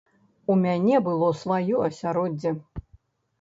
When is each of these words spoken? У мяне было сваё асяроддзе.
У 0.53 0.53
мяне 0.61 1.01
было 1.07 1.29
сваё 1.41 1.83
асяроддзе. 1.89 2.55